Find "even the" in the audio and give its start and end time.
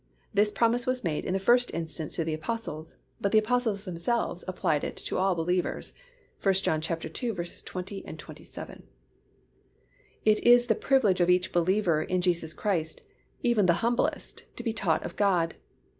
13.43-13.73